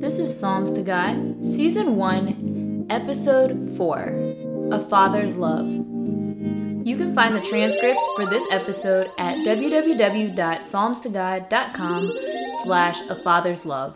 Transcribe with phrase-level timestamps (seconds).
[0.00, 5.68] This is Psalms to God, Season 1, Episode 4 A Father's Love.
[5.68, 12.12] You can find the transcripts for this episode at www.psalmstogod.com
[12.62, 13.94] slash a father's love.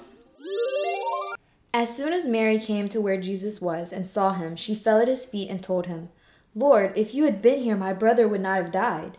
[1.73, 5.09] As soon as Mary came to where Jesus was and saw him, she fell at
[5.09, 6.11] his feet and told him,
[6.55, 9.17] Lord, if you had been here, my brother would not have died.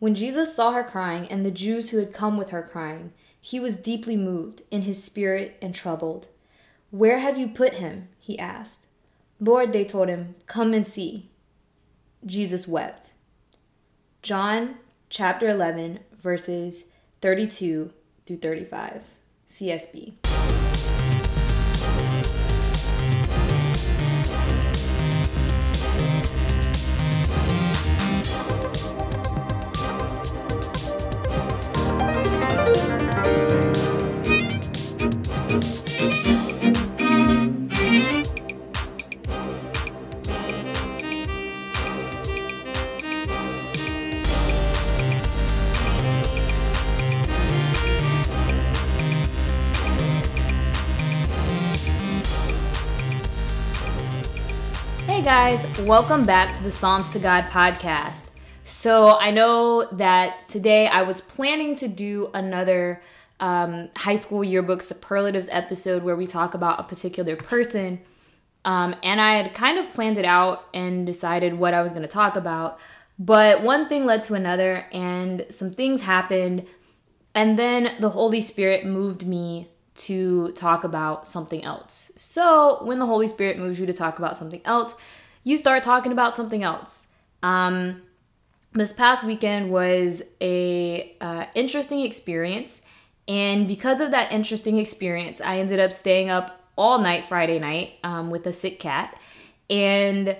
[0.00, 3.12] When Jesus saw her crying, and the Jews who had come with her crying,
[3.46, 6.26] he was deeply moved in his spirit and troubled.
[6.90, 8.08] Where have you put him?
[8.18, 8.86] he asked.
[9.38, 11.30] Lord, they told him, come and see.
[12.24, 13.12] Jesus wept.
[14.20, 14.78] John
[15.10, 16.86] chapter 11, verses
[17.20, 17.92] 32
[18.26, 19.02] through 35,
[19.48, 20.14] CSB.
[55.26, 58.28] Guys, welcome back to the Psalms to God podcast.
[58.62, 63.02] So, I know that today I was planning to do another
[63.40, 68.00] um, high school yearbook superlatives episode where we talk about a particular person.
[68.64, 72.02] Um, and I had kind of planned it out and decided what I was going
[72.02, 72.78] to talk about.
[73.18, 76.68] But one thing led to another, and some things happened.
[77.34, 82.12] And then the Holy Spirit moved me to talk about something else.
[82.16, 84.94] So, when the Holy Spirit moves you to talk about something else,
[85.46, 87.06] you start talking about something else.
[87.40, 88.02] Um,
[88.72, 92.82] this past weekend was a uh, interesting experience,
[93.28, 97.92] and because of that interesting experience, I ended up staying up all night Friday night
[98.02, 99.16] um, with a sick cat,
[99.70, 100.36] and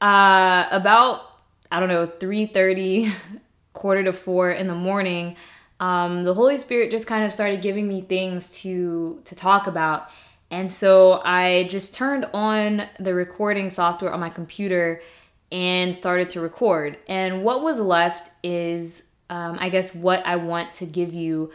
[0.00, 1.36] uh, about
[1.72, 3.12] I don't know three thirty,
[3.72, 5.34] quarter to four in the morning
[5.80, 10.08] um, the Holy Spirit just kind of started giving me things to to talk about.
[10.50, 15.02] And so I just turned on the recording software on my computer
[15.50, 16.98] and started to record.
[17.08, 21.52] And what was left is, um, I guess, what I want to give you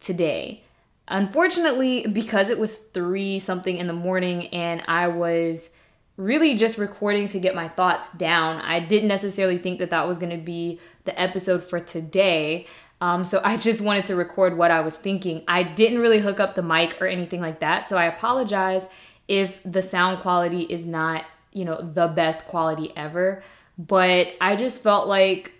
[0.00, 0.62] today.
[1.08, 5.70] Unfortunately, because it was three something in the morning and I was
[6.16, 10.18] really just recording to get my thoughts down, I didn't necessarily think that that was
[10.18, 12.66] going to be the episode for today.
[13.00, 15.42] Um, so I just wanted to record what I was thinking.
[15.46, 17.88] I didn't really hook up the mic or anything like that.
[17.88, 18.86] So I apologize
[19.28, 23.42] if the sound quality is not, you know, the best quality ever.
[23.76, 25.52] But I just felt like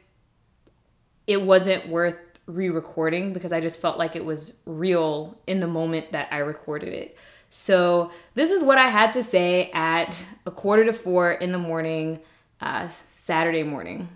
[1.26, 5.66] it wasn't worth re recording because I just felt like it was real in the
[5.66, 7.16] moment that I recorded it.
[7.50, 11.58] So this is what I had to say at a quarter to four in the
[11.58, 12.20] morning,
[12.60, 14.08] uh, Saturday morning.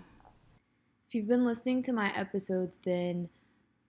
[1.09, 3.27] If you've been listening to my episodes, then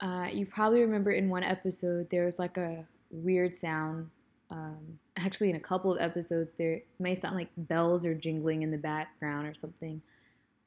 [0.01, 4.09] uh, you probably remember in one episode there was like a weird sound.
[4.51, 8.71] Um, actually, in a couple of episodes, there may sound like bells or jingling in
[8.71, 10.01] the background or something,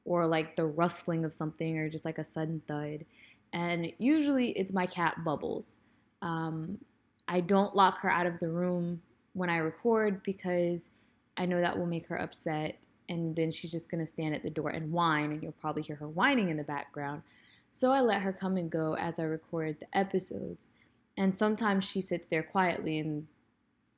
[0.04, 3.04] or like the rustling of something, or just like a sudden thud.
[3.52, 5.74] And usually it's my cat Bubbles.
[6.22, 6.78] Um,
[7.26, 10.90] I don't lock her out of the room when I record because
[11.36, 12.78] I know that will make her upset
[13.08, 15.96] and then she's just to stand at the door and whine, and you'll probably hear
[15.96, 17.22] her whining in the background.
[17.70, 20.70] So I let her come and go as I record the episodes.
[21.16, 23.26] And sometimes she sits there quietly, and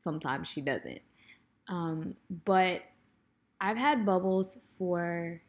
[0.01, 1.01] sometimes she doesn't.
[1.69, 2.83] Um, but
[3.61, 5.41] I've had Bubbles for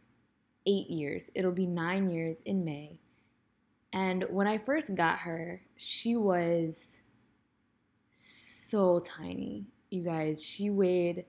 [0.65, 1.29] eight years.
[1.35, 2.99] It'll be nine years in May.
[3.93, 6.99] And when I first got her, she was
[8.11, 9.65] so tiny.
[9.89, 11.25] You guys, she weighed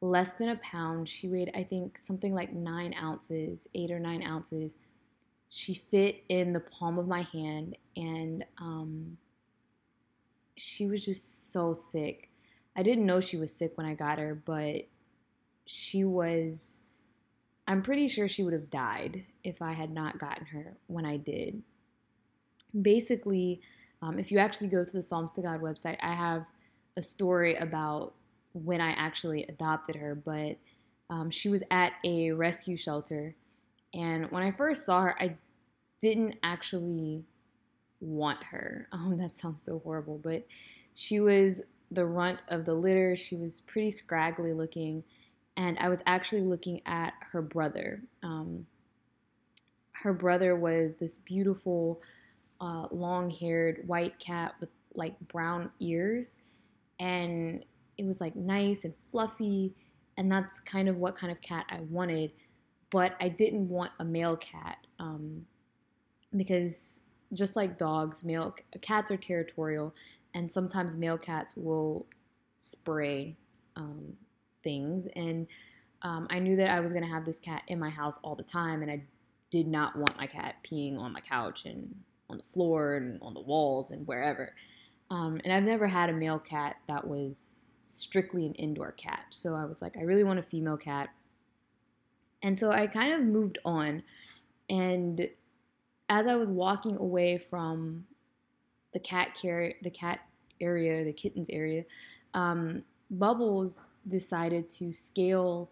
[0.00, 1.08] less than a pound.
[1.08, 4.76] She weighed, I think, something like nine ounces, eight or nine ounces.
[5.48, 9.16] She fit in the palm of my hand, and um,
[10.56, 12.30] she was just so sick.
[12.76, 14.86] I didn't know she was sick when I got her, but
[15.66, 16.82] she was.
[17.66, 21.16] I'm pretty sure she would have died if I had not gotten her when I
[21.16, 21.62] did.
[22.82, 23.60] Basically,
[24.02, 26.46] um, if you actually go to the Psalms to God website, I have
[26.96, 28.14] a story about
[28.52, 30.58] when I actually adopted her, but
[31.08, 33.34] um, she was at a rescue shelter.
[33.94, 35.36] And when I first saw her, I
[36.00, 37.24] didn't actually
[38.00, 38.88] want her.
[38.92, 40.46] Um, that sounds so horrible, but
[40.94, 43.16] she was the runt of the litter.
[43.16, 45.02] She was pretty scraggly looking,
[45.56, 48.02] and I was actually looking at her brother.
[48.22, 48.66] Um,
[49.92, 52.00] her brother was this beautiful,
[52.60, 56.36] uh, long haired white cat with like brown ears
[56.98, 57.64] and
[58.00, 59.74] it was like nice and fluffy,
[60.16, 62.32] and that's kind of what kind of cat I wanted.
[62.90, 65.44] But I didn't want a male cat um,
[66.34, 67.02] because
[67.34, 69.94] just like dogs, male cats are territorial,
[70.34, 72.06] and sometimes male cats will
[72.58, 73.36] spray
[73.76, 74.14] um,
[74.62, 75.06] things.
[75.14, 75.46] And
[76.00, 78.34] um, I knew that I was going to have this cat in my house all
[78.34, 79.04] the time, and I
[79.50, 81.94] did not want my cat peeing on my couch and
[82.30, 84.54] on the floor and on the walls and wherever.
[85.10, 89.24] Um, and I've never had a male cat that was strictly an indoor cat.
[89.30, 91.10] So I was like, I really want a female cat.
[92.42, 94.02] And so I kind of moved on.
[94.68, 95.28] And
[96.08, 98.06] as I was walking away from
[98.92, 100.20] the cat care, the cat
[100.60, 101.84] area, the kittens area,
[102.34, 105.68] um, Bubbles decided to scale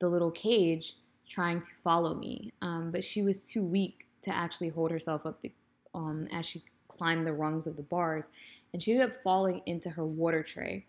[0.00, 0.96] the little cage
[1.26, 2.52] trying to follow me.
[2.60, 5.50] Um, but she was too weak to actually hold herself up the,
[5.94, 8.28] um, as she climbed the rungs of the bars.
[8.72, 10.84] And she ended up falling into her water tray.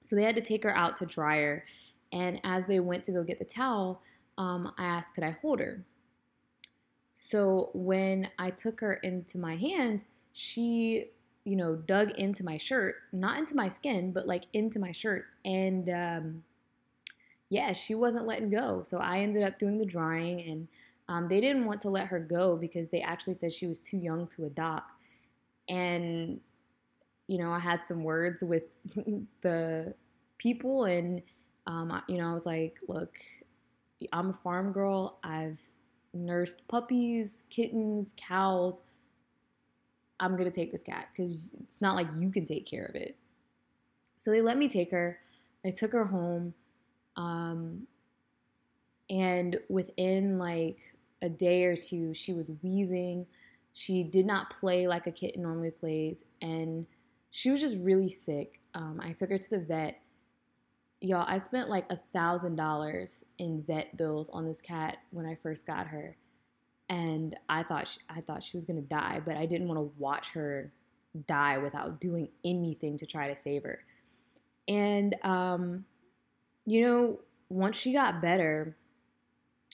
[0.00, 1.64] So they had to take her out to dry her.
[2.12, 4.00] And as they went to go get the towel,
[4.38, 5.84] um, I asked, could I hold her?
[7.14, 11.10] So when I took her into my hand, she
[11.46, 15.26] you know, dug into my shirt, not into my skin, but like into my shirt.
[15.44, 16.42] And um,
[17.50, 18.82] yeah, she wasn't letting go.
[18.82, 20.68] So I ended up doing the drying, and
[21.08, 23.96] um, they didn't want to let her go because they actually said she was too
[23.96, 24.90] young to adopt.
[25.68, 26.40] And,
[27.26, 28.64] you know, I had some words with
[29.42, 29.94] the
[30.38, 31.22] people, and,
[31.66, 33.18] um, you know, I was like, look,
[34.12, 35.18] I'm a farm girl.
[35.24, 35.60] I've
[36.14, 38.80] nursed puppies, kittens, cows
[40.20, 43.16] I'm gonna take this cat because it's not like you can take care of it.
[44.18, 45.18] So they let me take her.
[45.64, 46.54] I took her home.
[47.16, 47.86] Um,
[49.10, 50.78] and within like
[51.22, 53.26] a day or two, she was wheezing.
[53.72, 56.24] She did not play like a kitten normally plays.
[56.40, 56.86] And
[57.36, 58.60] she was just really sick.
[58.72, 60.00] Um, I took her to the vet.
[61.02, 65.34] Y'all, I spent like a thousand dollars in vet bills on this cat when I
[65.34, 66.16] first got her
[66.88, 69.92] and I thought she, I thought she was gonna die, but I didn't want to
[69.98, 70.72] watch her
[71.26, 73.80] die without doing anything to try to save her.
[74.66, 75.84] And um,
[76.64, 78.78] you know, once she got better,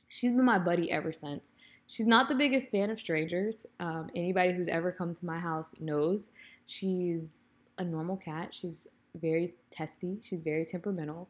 [0.08, 1.53] she's been my buddy ever since.
[1.87, 3.67] She's not the biggest fan of strangers.
[3.79, 6.31] Um, anybody who's ever come to my house knows
[6.67, 8.55] she's a normal cat.
[8.55, 8.87] She's
[9.17, 10.19] very testy.
[10.23, 11.29] She's very temperamental,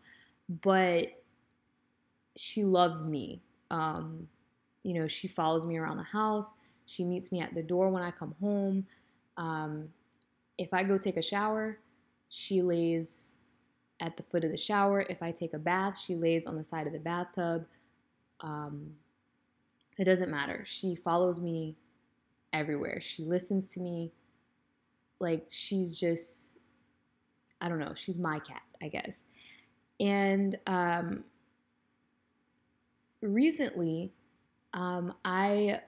[0.62, 1.22] but
[2.36, 3.42] she loves me.
[3.70, 4.28] Um,
[4.82, 6.50] you know, she follows me around the house.
[6.86, 8.86] She meets me at the door when I come home.
[9.36, 9.88] Um,
[10.58, 11.78] if I go take a shower,
[12.28, 13.34] she lays
[14.00, 15.06] at the foot of the shower.
[15.08, 17.64] If I take a bath, she lays on the side of the bathtub.
[18.40, 18.90] Um,
[19.98, 20.64] it doesn't matter.
[20.66, 21.76] She follows me
[22.52, 23.00] everywhere.
[23.00, 24.12] She listens to me.
[25.22, 26.58] Like, she's just,
[27.60, 29.24] I don't know, she's my cat, I guess.
[30.00, 31.24] And um,
[33.22, 34.12] recently,
[34.74, 35.80] um, I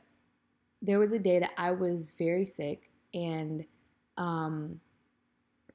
[0.83, 3.65] there was a day that I was very sick and
[4.19, 4.79] um,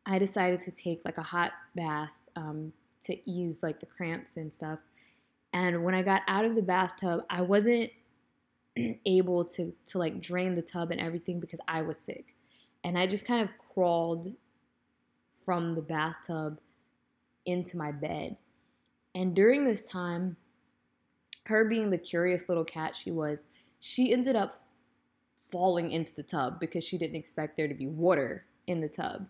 [0.05, 2.71] I decided to take like a hot bath um,
[3.01, 4.79] to ease like the cramps and stuff.
[5.51, 7.89] And when I got out of the bathtub, I wasn't
[9.05, 12.35] able to to like drain the tub and everything because I was sick.
[12.89, 14.33] And I just kind of crawled
[15.45, 16.59] from the bathtub
[17.45, 18.35] into my bed.
[19.13, 20.35] And during this time,
[21.45, 23.45] her being the curious little cat she was,
[23.77, 24.63] she ended up
[25.51, 29.27] falling into the tub because she didn't expect there to be water in the tub.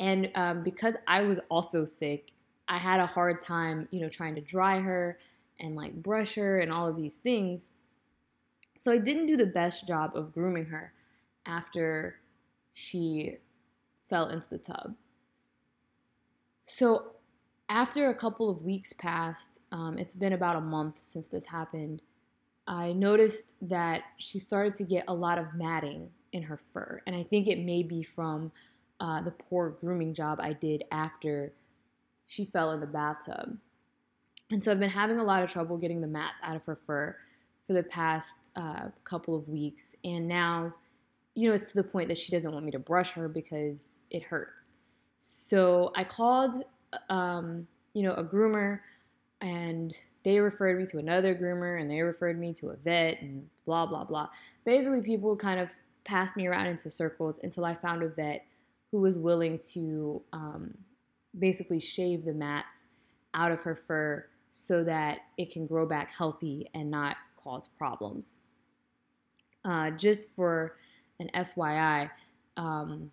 [0.00, 2.32] And um, because I was also sick,
[2.66, 5.16] I had a hard time, you know, trying to dry her
[5.60, 7.70] and like brush her and all of these things.
[8.78, 10.92] So I didn't do the best job of grooming her
[11.46, 12.16] after
[12.72, 13.36] she
[14.08, 14.94] fell into the tub.
[16.64, 17.12] So
[17.68, 22.02] after a couple of weeks passed, um, it's been about a month since this happened,
[22.66, 27.00] I noticed that she started to get a lot of matting in her fur.
[27.06, 28.52] And I think it may be from
[29.00, 31.52] uh, the poor grooming job I did after
[32.26, 33.56] she fell in the bathtub.
[34.50, 36.76] And so I've been having a lot of trouble getting the mats out of her
[36.76, 37.16] fur
[37.66, 39.94] for the past uh, couple of weeks.
[40.04, 40.74] And now,
[41.34, 44.02] you know, it's to the point that she doesn't want me to brush her because
[44.10, 44.70] it hurts.
[45.18, 46.64] So I called
[47.08, 48.80] um, you know, a groomer
[49.40, 49.94] and
[50.24, 53.86] they referred me to another groomer and they referred me to a vet and blah,
[53.86, 54.28] blah, blah.
[54.64, 55.70] Basically, people kind of
[56.04, 58.44] passed me around into circles until I found a vet
[58.90, 60.74] who was willing to um,
[61.38, 62.86] basically shave the mats
[63.34, 68.38] out of her fur so that it can grow back healthy and not cause problems.
[69.64, 70.76] Uh, just for
[71.20, 72.10] an FYI,
[72.56, 73.10] um,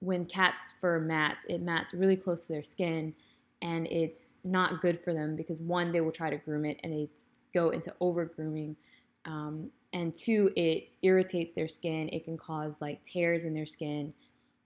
[0.00, 3.14] when cats fur mats, it mats really close to their skin,
[3.62, 6.92] and it's not good for them because one, they will try to groom it and
[6.92, 7.08] they
[7.54, 8.76] go into over grooming.
[9.24, 12.10] Um, and two, it irritates their skin.
[12.12, 14.12] It can cause like tears in their skin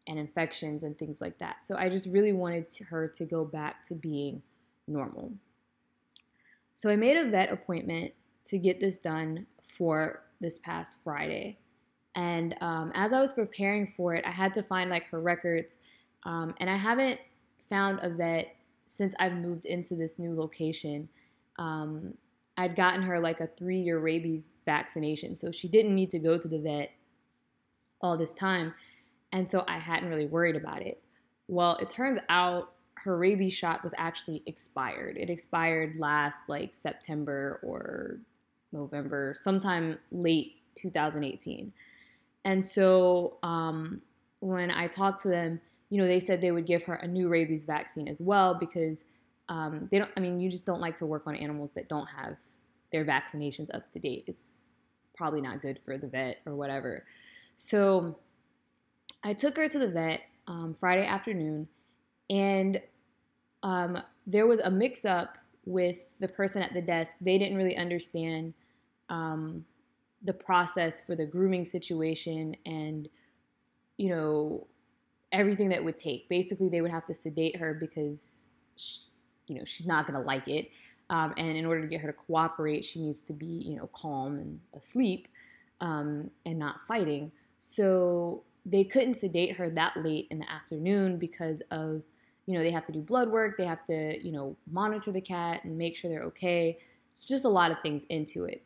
[0.09, 1.65] and infections and things like that.
[1.65, 4.43] So I just really wanted to, her to go back to being
[4.89, 5.33] normal.
[6.75, 8.13] So I made a vet appointment
[8.45, 9.47] to get this done
[9.77, 11.59] for this past Friday.
[12.15, 15.79] And um, as I was preparing for it, I had to find like her records.
[16.25, 17.21] Um, and I haven't
[17.69, 21.09] found a vet since I've moved into this new location.
[21.59, 22.15] Um,
[22.57, 25.37] I'd gotten her like a three year rabies vaccination.
[25.37, 26.91] So she didn't need to go to the vet
[28.01, 28.75] all this time.
[29.33, 31.01] And so I hadn't really worried about it.
[31.49, 35.17] Well, it turns out her rabies shot was actually expired.
[35.17, 38.19] It expired last like September or
[38.73, 41.73] November, sometime late 2018.
[42.45, 44.01] And so um,
[44.41, 47.29] when I talked to them, you know, they said they would give her a new
[47.29, 49.05] rabies vaccine as well because
[49.49, 52.07] um, they don't, I mean, you just don't like to work on animals that don't
[52.07, 52.37] have
[52.93, 54.25] their vaccinations up to date.
[54.27, 54.59] It's
[55.17, 57.05] probably not good for the vet or whatever.
[57.57, 58.17] So
[59.23, 61.69] I took her to the vet um, Friday afternoon
[62.31, 62.81] and
[63.63, 67.17] um, there was a mix up with the person at the desk.
[67.21, 68.55] They didn't really understand
[69.09, 69.65] um,
[70.23, 73.09] the process for the grooming situation and
[73.97, 74.67] you know
[75.33, 76.29] everything that would take.
[76.29, 79.03] Basically they would have to sedate her because she,
[79.47, 80.71] you know she's not going to like it.
[81.09, 83.89] Um, and in order to get her to cooperate she needs to be you know
[83.93, 85.29] calm and asleep
[85.81, 87.33] um, and not fighting.
[87.59, 92.03] So they couldn't sedate her that late in the afternoon because of
[92.47, 95.21] you know they have to do blood work they have to you know monitor the
[95.21, 96.79] cat and make sure they're okay.
[97.13, 98.63] It's just a lot of things into it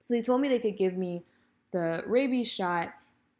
[0.00, 1.24] so they told me they could give me
[1.72, 2.90] the rabies shot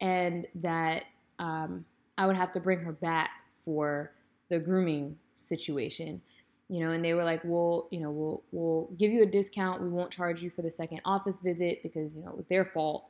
[0.01, 1.05] and that
[1.39, 1.85] um,
[2.17, 3.29] I would have to bring her back
[3.63, 4.13] for
[4.49, 6.21] the grooming situation.
[6.69, 9.81] You know, and they were like, "We'll, you know, we'll we'll give you a discount.
[9.81, 12.65] We won't charge you for the second office visit because you know it was their
[12.65, 13.05] fault."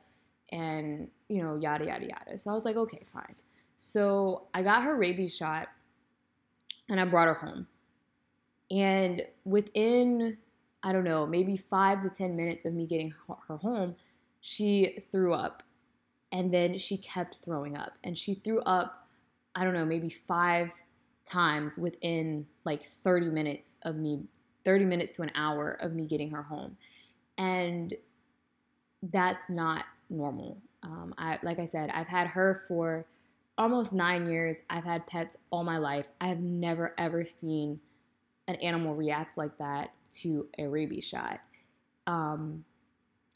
[0.52, 2.38] And you know, yada yada yada.
[2.38, 3.34] So I was like, "Okay, fine."
[3.76, 5.68] So I got her rabies shot,
[6.88, 7.66] and I brought her home.
[8.70, 10.36] And within
[10.82, 13.12] I don't know, maybe five to 10 minutes of me getting
[13.48, 13.96] her home,
[14.40, 15.62] she threw up.
[16.30, 17.98] And then she kept throwing up.
[18.04, 19.08] And she threw up,
[19.54, 20.72] I don't know, maybe five
[21.24, 24.22] times within like 30 minutes of me,
[24.64, 26.76] 30 minutes to an hour of me getting her home.
[27.38, 27.94] And
[29.02, 30.58] that's not normal.
[30.82, 33.06] Um, I, like I said, I've had her for
[33.56, 34.60] almost nine years.
[34.70, 36.12] I've had pets all my life.
[36.20, 37.80] I have never ever seen
[38.46, 41.40] an animal react like that to a rabies shot.
[42.06, 42.64] Um,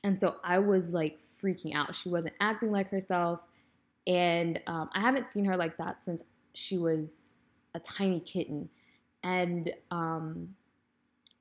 [0.04, 1.94] and so I was like freaking out.
[1.94, 3.40] She wasn't acting like herself.
[4.06, 6.24] And um, I haven't seen her like that since
[6.54, 7.34] she was
[7.74, 8.68] a tiny kitten.
[9.22, 10.48] And um,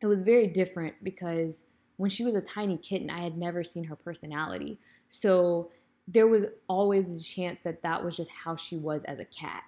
[0.01, 1.63] it was very different because
[1.97, 4.79] when she was a tiny kitten, I had never seen her personality.
[5.07, 5.71] So
[6.07, 9.63] there was always a chance that that was just how she was as a cat.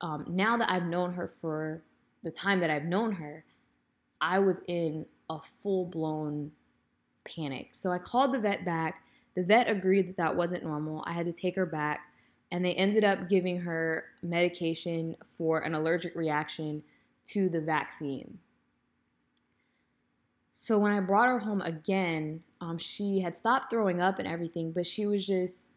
[0.00, 1.82] Um, now that I've known her for
[2.22, 3.44] the time that I've known her,
[4.24, 6.50] I was in a full blown
[7.28, 7.68] panic.
[7.72, 9.02] So I called the vet back.
[9.34, 11.04] The vet agreed that that wasn't normal.
[11.06, 12.06] I had to take her back,
[12.50, 16.82] and they ended up giving her medication for an allergic reaction
[17.26, 18.38] to the vaccine.
[20.54, 24.72] So when I brought her home again, um, she had stopped throwing up and everything,
[24.72, 25.68] but she was just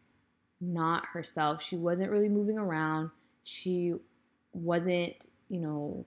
[0.60, 1.62] not herself.
[1.62, 3.10] She wasn't really moving around.
[3.42, 3.94] She
[4.54, 6.06] wasn't, you know,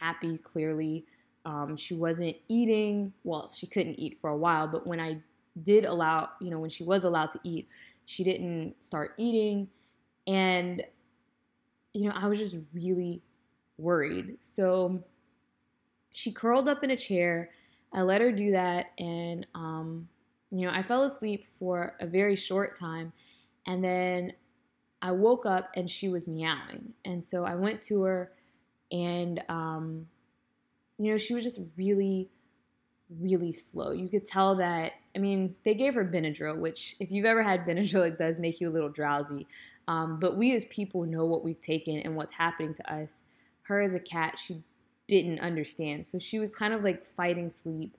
[0.00, 1.04] happy clearly.
[1.46, 3.12] Um, she wasn't eating.
[3.22, 5.18] Well, she couldn't eat for a while, but when I
[5.62, 7.68] did allow, you know, when she was allowed to eat,
[8.04, 9.68] she didn't start eating.
[10.26, 10.82] And,
[11.94, 13.22] you know, I was just really
[13.78, 14.36] worried.
[14.40, 15.04] So
[16.12, 17.50] she curled up in a chair.
[17.92, 18.86] I let her do that.
[18.98, 20.08] And, um,
[20.50, 23.12] you know, I fell asleep for a very short time.
[23.68, 24.32] And then
[25.00, 26.92] I woke up and she was meowing.
[27.04, 28.32] And so I went to her
[28.90, 30.06] and, um,
[30.98, 32.28] you know, she was just really,
[33.20, 33.92] really slow.
[33.92, 37.60] You could tell that, I mean, they gave her Benadryl, which, if you've ever had
[37.66, 39.46] Benadryl, it does make you a little drowsy.
[39.88, 43.22] Um, but we as people know what we've taken and what's happening to us.
[43.62, 44.62] Her as a cat, she
[45.06, 46.06] didn't understand.
[46.06, 47.96] So she was kind of like fighting sleep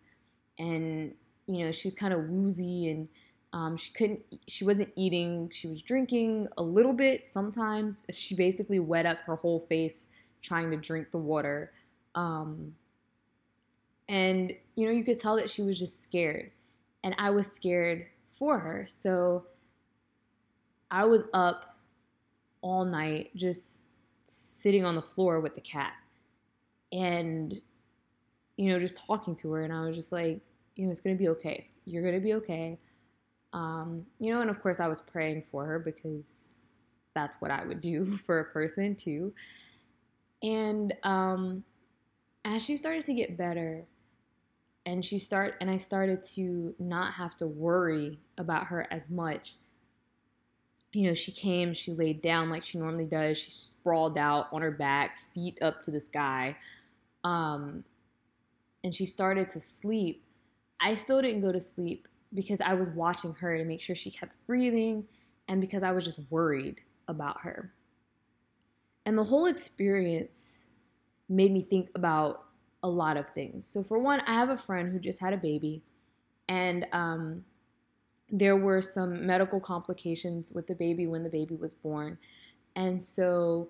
[0.60, 1.14] and,
[1.46, 3.08] you know, she was kind of woozy and
[3.54, 5.50] um, she couldn't, she wasn't eating.
[5.54, 8.04] She was drinking a little bit sometimes.
[8.12, 10.08] She basically wet up her whole face
[10.42, 11.72] trying to drink the water.
[12.16, 12.74] Um,
[14.10, 16.52] and, you know, you could tell that she was just scared.
[17.04, 18.86] And I was scared for her.
[18.88, 19.46] So
[20.90, 21.78] I was up
[22.62, 23.86] all night just
[24.24, 25.94] sitting on the floor with the cat
[26.92, 27.62] and
[28.58, 30.40] you know just talking to her and i was just like
[30.76, 32.78] you know it's gonna be okay you're gonna be okay
[33.54, 36.60] um, you know and of course i was praying for her because
[37.14, 39.34] that's what i would do for a person too
[40.44, 41.64] and um,
[42.46, 43.86] as she started to get better
[44.88, 49.58] and she start and i started to not have to worry about her as much
[50.98, 53.38] you know, she came, she laid down like she normally does.
[53.38, 56.58] She sprawled out on her back, feet up to the sky.
[57.24, 57.84] Um,
[58.84, 60.24] and she started to sleep.
[60.80, 64.10] I still didn't go to sleep because I was watching her to make sure she
[64.10, 65.06] kept breathing
[65.48, 67.74] and because I was just worried about her.
[69.06, 70.66] And the whole experience
[71.30, 72.46] made me think about
[72.84, 73.68] a lot of things.
[73.68, 75.84] So, for one, I have a friend who just had a baby,
[76.48, 77.44] and um,
[78.30, 82.18] there were some medical complications with the baby when the baby was born.
[82.76, 83.70] And so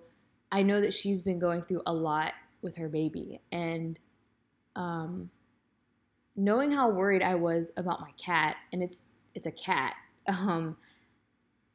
[0.50, 3.40] I know that she's been going through a lot with her baby.
[3.52, 3.98] And
[4.76, 5.30] um,
[6.36, 9.94] knowing how worried I was about my cat, and it's it's a cat,
[10.26, 10.76] um,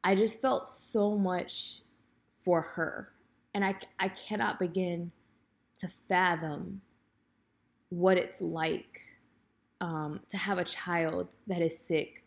[0.02, 1.82] I just felt so much
[2.38, 3.10] for her.
[3.54, 5.12] And I, I cannot begin
[5.78, 6.80] to fathom
[7.94, 9.00] what it's like
[9.80, 12.24] um, to have a child that is sick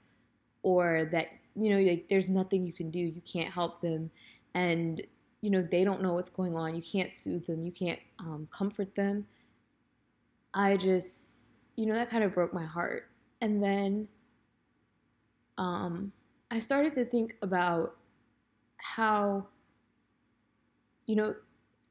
[0.63, 2.99] or that you know like there's nothing you can do.
[2.99, 4.09] You can't help them.
[4.53, 5.01] And
[5.41, 6.75] you know they don't know what's going on.
[6.75, 7.65] You can't soothe them.
[7.65, 9.25] You can't um, comfort them.
[10.53, 13.09] I just you know that kind of broke my heart.
[13.41, 14.07] And then
[15.57, 16.11] um,
[16.51, 17.95] i started to think about
[18.77, 19.45] how
[21.05, 21.35] you know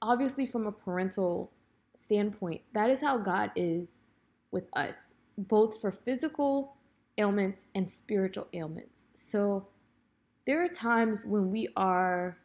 [0.02, 1.50] obviously from a parental
[1.98, 3.98] standpoint that is how god is
[4.50, 6.76] with us both for physical
[7.18, 9.08] ailments and spiritual ailments.
[9.14, 9.68] So
[10.46, 12.38] there are times when we are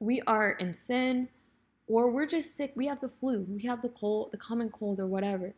[0.00, 1.28] we are in sin
[1.88, 5.00] or we're just sick, we have the flu, we have the cold, the common cold
[5.00, 5.54] or whatever.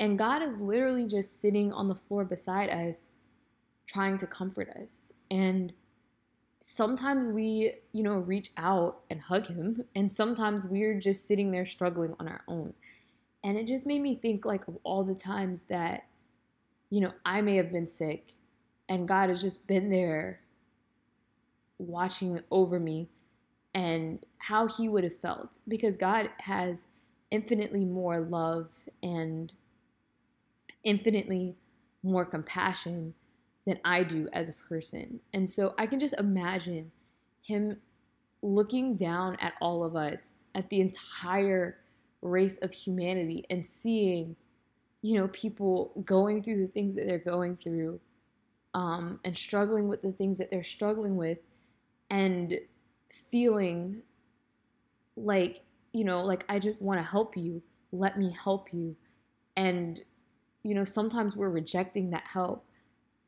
[0.00, 3.16] And God is literally just sitting on the floor beside us
[3.86, 5.12] trying to comfort us.
[5.30, 5.72] And
[6.62, 11.66] sometimes we, you know, reach out and hug him, and sometimes we're just sitting there
[11.66, 12.72] struggling on our own.
[13.44, 16.06] And it just made me think like of all the times that,
[16.90, 18.34] you know, I may have been sick
[18.88, 20.40] and God has just been there
[21.78, 23.08] watching over me
[23.74, 26.86] and how he would have felt because God has
[27.32, 28.68] infinitely more love
[29.02, 29.52] and
[30.84, 31.56] infinitely
[32.04, 33.14] more compassion
[33.66, 35.20] than I do as a person.
[35.32, 36.90] And so I can just imagine
[37.42, 37.76] him
[38.42, 41.78] looking down at all of us, at the entire
[42.22, 44.36] race of humanity and seeing
[45.02, 48.00] you know people going through the things that they're going through
[48.74, 51.38] um, and struggling with the things that they're struggling with
[52.10, 52.58] and
[53.30, 54.00] feeling
[55.16, 57.62] like you know like i just want to help you.
[57.94, 58.96] Let me help you.
[59.56, 60.00] And
[60.62, 62.64] you know sometimes we're rejecting that help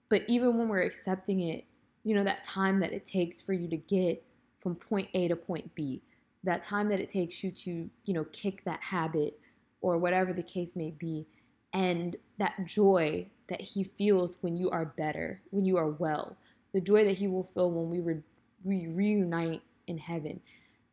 [0.09, 1.65] but even when we're accepting it
[2.05, 4.23] you know that time that it takes for you to get
[4.61, 6.03] from point a to point b
[6.45, 9.39] that time that it takes you to, you know, kick that habit
[9.81, 11.27] or whatever the case may be,
[11.73, 16.37] and that joy that he feels when you are better, when you are well,
[16.73, 18.23] the joy that he will feel when we, re-
[18.63, 20.41] we reunite in heaven.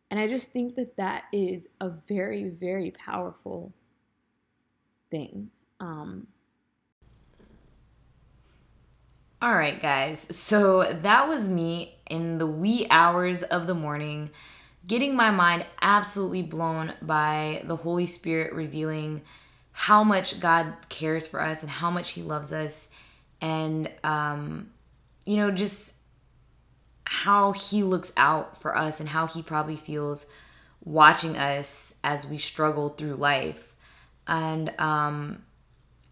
[0.09, 3.71] And I just think that that is a very, very powerful
[5.09, 5.49] thing.
[5.79, 6.27] Um,
[9.41, 10.35] all right, guys.
[10.35, 14.29] So that was me in the wee hours of the morning
[14.85, 19.21] getting my mind absolutely blown by the Holy Spirit revealing
[19.71, 22.89] how much God cares for us and how much He loves us,
[23.39, 24.69] and um,
[25.25, 25.95] you know, just
[27.05, 30.27] how He looks out for us and how He probably feels
[30.83, 33.75] watching us as we struggle through life.
[34.27, 35.43] And, um,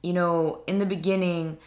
[0.02, 1.58] you know, in the beginning,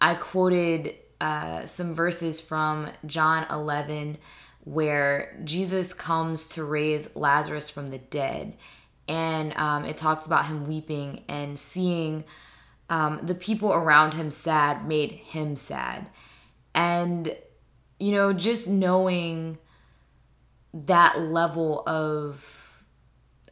[0.00, 4.18] I quoted uh, some verses from John 11
[4.64, 8.56] where Jesus comes to raise Lazarus from the dead.
[9.08, 12.24] And um, it talks about him weeping and seeing
[12.88, 16.06] um, the people around him sad made him sad.
[16.74, 17.34] And,
[17.98, 19.58] you know, just knowing
[20.72, 22.84] that level of,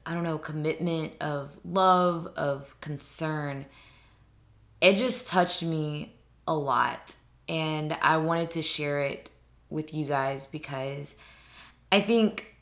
[0.07, 3.67] I don't know, commitment, of love, of concern,
[4.81, 6.15] it just touched me
[6.47, 7.15] a lot.
[7.49, 9.31] And I wanted to share it
[9.71, 11.17] with you guys because
[11.91, 12.57] I think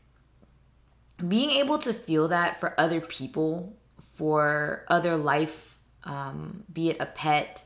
[1.26, 3.76] being able to feel that for other people,
[4.14, 7.64] for other life, um, be it a pet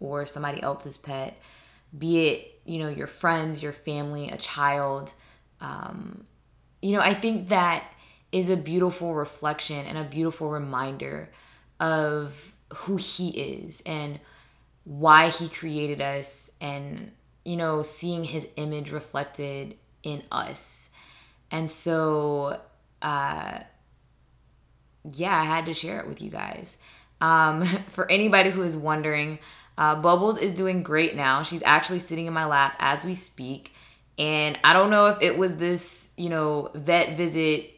[0.00, 1.40] or somebody else's pet,
[1.96, 5.12] be it, you know, your friends, your family, a child,
[5.60, 6.24] um,
[6.82, 7.84] you know, I think that
[8.30, 11.30] is a beautiful reflection and a beautiful reminder
[11.80, 14.20] of who he is and
[14.84, 17.12] why he created us and
[17.44, 20.90] you know seeing his image reflected in us.
[21.50, 22.60] And so
[23.00, 23.58] uh
[25.14, 26.78] yeah i had to share it with you guys.
[27.20, 29.38] Um for anybody who is wondering
[29.76, 31.44] uh, bubbles is doing great now.
[31.44, 33.72] She's actually sitting in my lap as we speak.
[34.18, 37.77] And i don't know if it was this you know vet visit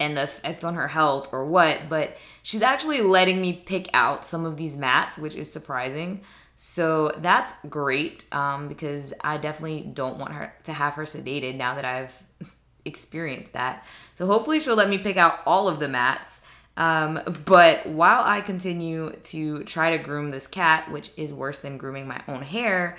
[0.00, 4.26] and the effect on her health or what, but she's actually letting me pick out
[4.26, 6.20] some of these mats, which is surprising.
[6.56, 11.74] So that's great um, because I definitely don't want her to have her sedated now
[11.74, 12.22] that I've
[12.84, 13.86] experienced that.
[14.14, 16.42] So hopefully she'll let me pick out all of the mats.
[16.76, 21.78] Um, but while I continue to try to groom this cat, which is worse than
[21.78, 22.98] grooming my own hair,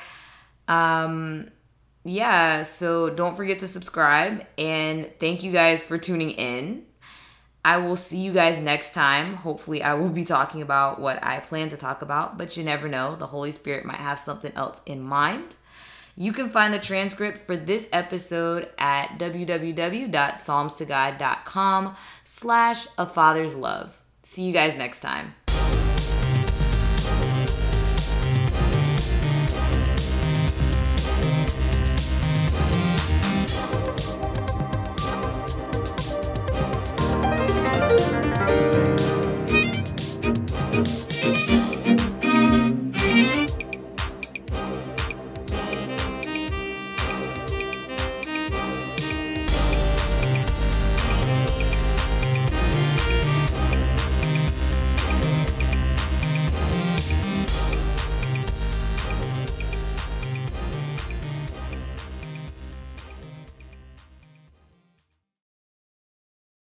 [0.68, 1.50] um,
[2.06, 6.86] yeah, so don't forget to subscribe and thank you guys for tuning in.
[7.66, 9.38] I will see you guys next time.
[9.38, 12.88] Hopefully, I will be talking about what I plan to talk about, but you never
[12.88, 13.16] know.
[13.16, 15.56] The Holy Spirit might have something else in mind.
[16.16, 24.00] You can find the transcript for this episode at www.psalmstogod.com slash a father's love.
[24.22, 25.34] See you guys next time.